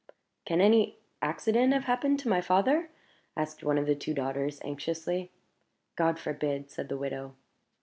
[0.45, 2.89] "Can any accident have happened to my father?"
[3.37, 5.29] asked one of the two daughters, anxiously.
[5.95, 7.35] "God forbid!" said the widow.